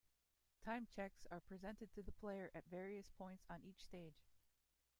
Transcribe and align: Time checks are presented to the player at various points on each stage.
Time 0.65 0.87
checks 0.87 1.27
are 1.29 1.41
presented 1.41 1.91
to 1.93 2.01
the 2.01 2.11
player 2.11 2.49
at 2.55 2.65
various 2.71 3.11
points 3.19 3.43
on 3.47 3.61
each 3.63 3.83
stage. 3.83 4.25